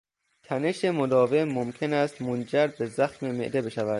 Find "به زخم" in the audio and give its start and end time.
2.79-3.31